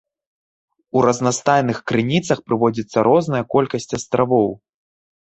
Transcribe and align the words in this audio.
У 0.99 1.03
разнастайных 1.07 1.83
крыніцах 1.93 2.43
прыводзіцца 2.49 3.07
розная 3.11 3.45
колькасць 3.59 3.91
астравоў. 4.03 4.49